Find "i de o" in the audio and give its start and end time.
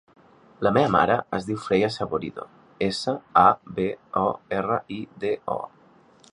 4.97-5.63